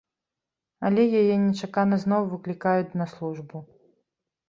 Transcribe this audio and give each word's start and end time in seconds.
Але 0.89 1.03
яе 1.19 1.35
нечакана 1.45 2.01
зноў 2.07 2.23
выклікаюць 2.35 2.97
на 3.01 3.11
службу. 3.17 3.57